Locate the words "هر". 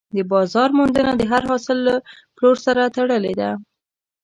1.31-1.43